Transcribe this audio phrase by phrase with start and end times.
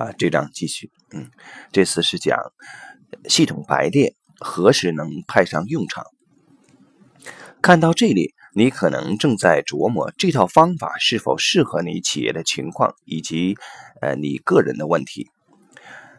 [0.00, 0.90] 啊，这章继续。
[1.12, 1.30] 嗯，
[1.72, 2.38] 这次是讲
[3.28, 6.06] 系统排列何时能派上用场。
[7.60, 13.58] 看到这里，你可能正在琢磨这套方法是否适合你企业的情况以及
[14.00, 15.28] 呃你个人的问题。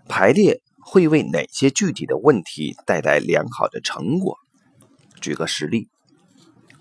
[0.07, 4.37] 排列会为哪些具体的问题带来良好的成果？
[5.19, 5.89] 举个实例：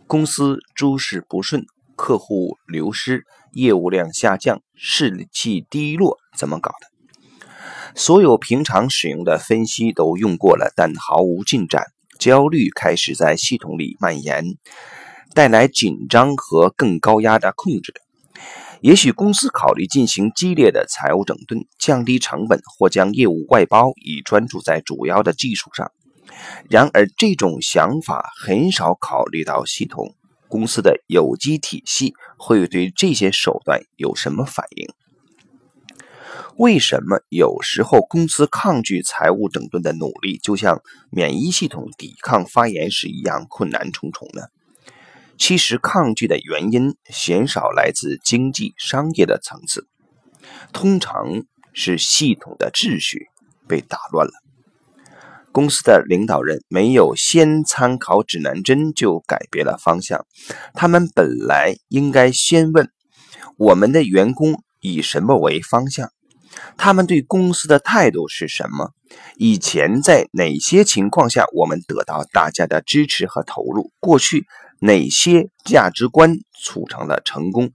[0.07, 1.65] 公司诸事不顺，
[1.97, 6.90] 客户流失，业务量下降，士气低落，怎么搞的？
[7.95, 11.85] 所有平常使用的分析都用过了，但毫无进展，
[12.19, 14.45] 焦虑开始在系统里蔓延，
[15.35, 17.93] 带来紧张和更高压的控制。
[18.81, 25.93] 也许公司考虑进行激烈的财务整顿，降低成本，或将业务外包，以专注在主要的技术上。
[26.71, 30.15] 然而，这种想法很少考虑到系统
[30.49, 34.89] 公司的有机体系会对这些手段有什么反应。
[36.57, 44.43] 为什么有时候公司抗拒财务整顿的努力，就像免疫系统抵抗发炎时一样困难重重呢？
[45.39, 49.87] 其实，抗拒的原因鲜少来自经济商业的层次，
[50.71, 53.29] 通常是系统的秩序
[53.67, 54.33] 被打乱了。
[55.51, 60.27] 公司的领导人没有先参考指南针就改变了方向，
[60.75, 62.91] 他们本来应该先问
[63.57, 66.11] 我们的员工以什么为方向。
[66.77, 68.93] 他们对公司的态度是什么？
[69.37, 73.93] 以前在哪些情况下我们得到大家的支持和投入？
[74.01, 74.47] 过去
[74.81, 77.73] 哪些价值观促成了成功？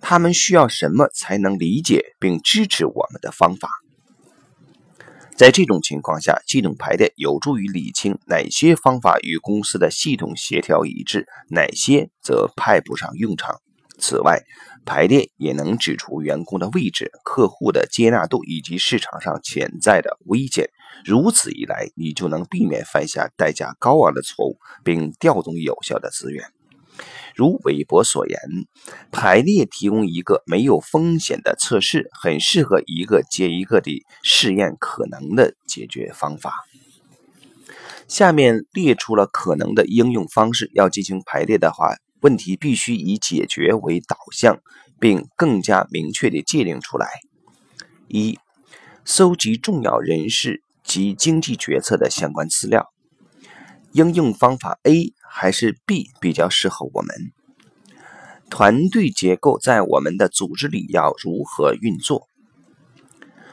[0.00, 3.68] 他们需要什么才能理解并支持我们的方法？
[5.34, 13.60] 在这种情况下，系统排列有助于理清哪些方法与公司的系统协调一致，哪些则派不上用场。
[14.02, 14.42] 此外，
[14.84, 20.70] 排列也能指出员工的位置、客户的接纳度以及市场上潜在的危险。
[21.04, 26.44] 如此一来，你就能避免犯下代价高昂的错误，并调动有效的资源。
[27.36, 28.38] 如韦伯所言，
[29.12, 36.64] 排列提供一个没有风险的测试，很适合一个接一个地试验可能的解决方法。
[38.08, 40.70] 下面列出了可能的应用方式。
[40.74, 44.60] 要进行排列的话，问题必须以解决为导向，
[45.00, 47.08] 并更加明确地界定出来。
[48.06, 48.38] 一、
[49.04, 52.92] 搜集重要人士及经济决策的相关资料。
[53.90, 57.32] 应用方法 A 还是 B 比较适合我们？
[58.48, 62.28] 团队结构在我们的组织里要如何运作？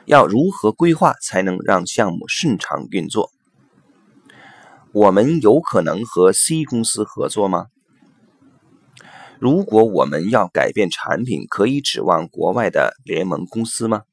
[0.06, 3.31] 要如何规划才能让项目顺畅运作？
[4.91, 7.68] 我们有可能和 C 公司合作吗？
[9.40, 14.04] 如果我们要改变产品，可以指望国外的联盟公司吗？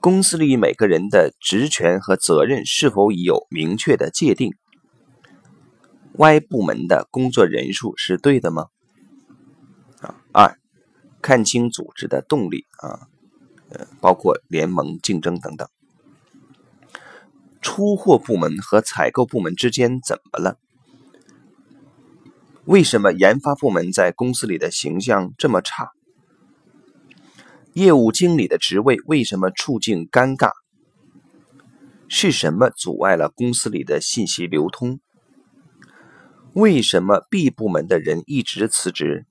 [0.00, 4.54] 公司里每个人的职权和责任是否已有明确的界定
[6.14, 8.66] ？Y 部门的工作人数是对的吗？
[10.00, 10.58] 啊，二，
[11.20, 13.06] 看清组织的动力啊，
[13.70, 15.68] 呃，包括联盟竞争等等。
[17.60, 20.58] 出货部门和采购部门之间怎么了？
[22.64, 25.90] 为什么研发部门在公司里的形象这么差？
[27.72, 30.52] 业务经理的职位为什么处境尴尬？
[32.06, 35.00] 是什么阻碍了公司里的信息流通？
[36.52, 39.26] 为什么 B 部门的人一直辞职？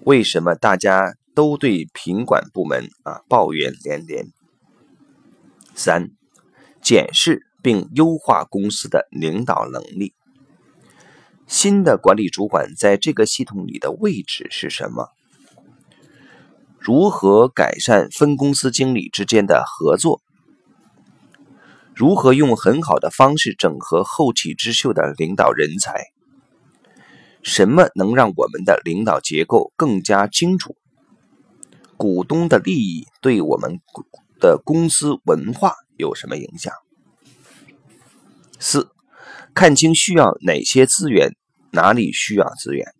[0.00, 4.26] 为什么大家都对品管部门啊抱怨连连？
[5.74, 6.10] 三，
[6.82, 10.12] 检视并优化公司的领导能力。
[11.48, 15.08] 新的管理主管在这个系统里的位置是什么？
[16.78, 20.20] 如何改善分公司经理之间的合作？
[21.94, 26.12] 如何用很好的方式整合后起之秀的领导人才？
[27.42, 30.76] 什么能让我们的领导结构更加清楚？
[31.96, 33.80] 股东的利益对我们
[34.38, 36.74] 的公司文化有什么影响？
[38.58, 38.90] 四。
[39.60, 41.34] 看清需要哪些资源，
[41.72, 42.94] 哪里需要资源，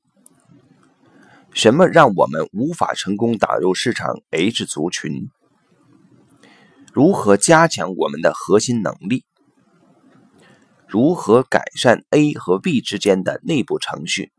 [1.52, 5.31] 什么让我们无法成功打入市场 H 族群？
[6.93, 9.25] 如何加强我们的核心能力？
[10.88, 14.32] 如何改善 A 和 B 之间的内部程序？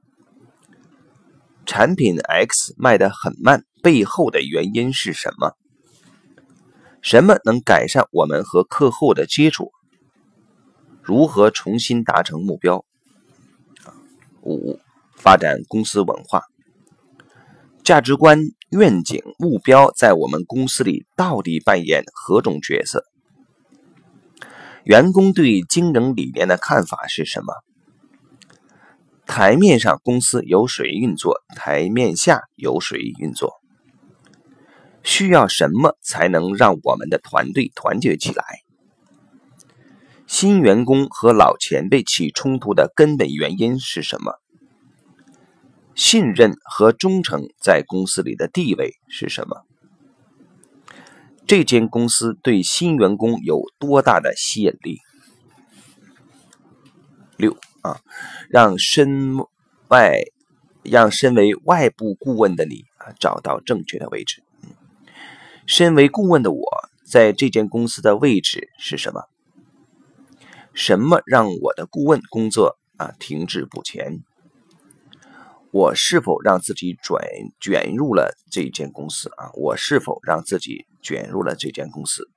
[1.66, 5.54] 产品 X 卖得很慢，背后的原因是什么？
[7.02, 9.72] 什么能改善我们和客户的接触？
[11.10, 12.86] 如何重新达成目标？
[14.44, 14.80] 五、
[15.16, 16.44] 发展公司文化、
[17.84, 18.40] 价值观
[18.70, 23.06] 愿景目标在我们公司里到底扮演何种角色？
[24.84, 27.56] 员工对经营理念的看法是什么？
[29.26, 31.42] 台面上公司由谁运作？
[31.56, 33.56] 台面下由谁运作？
[35.02, 38.44] 需要什么才能让我们的团队团结起来？
[40.32, 44.36] 新员工和老前辈起冲突的根本原因是什么？
[45.96, 49.64] 信任和忠诚在公司里的地位是什么？
[51.48, 55.00] 这间公司对新员工有多大的吸引力？
[57.36, 58.00] 六啊，
[58.50, 59.36] 让身
[59.88, 60.22] 外
[60.84, 64.44] 让身为外部顾问的你啊找到正确的位置。
[65.66, 66.64] 身为顾问的我
[67.04, 69.24] 在这间公司的位置是什么？
[70.74, 74.24] 什么让我的顾问工作啊停滞不前？
[75.72, 77.24] 我是否让自己转
[77.60, 79.52] 卷入了这间公司啊？
[79.54, 82.30] 我是否让自己卷入了这间公司？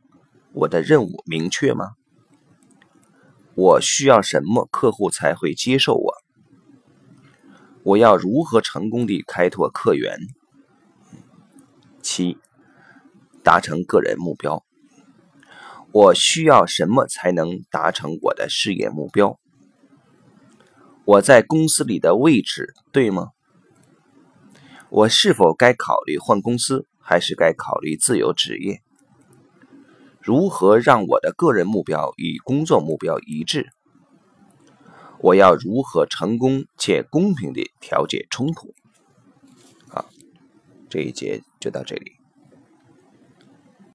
[0.52, 1.92] 我的任务明确吗？
[3.54, 6.14] 我需要什么客户才会接受我？
[7.84, 10.18] 我要如何成功地开拓客源？
[12.02, 12.36] 七，
[13.42, 14.64] 达成个人目标。
[15.94, 19.38] 我需要什么才能达成我的事业目标？
[21.04, 23.32] 我在公司里的位置对吗？
[24.88, 28.80] 我是否该考虑换公司，还是该考虑自由职业？
[30.18, 33.68] 如何让我的个人目标与工作目标一致？
[35.20, 38.74] 我要如何成功且公平地调解冲突？
[39.90, 40.08] 好，
[40.88, 42.21] 这一节就到这里。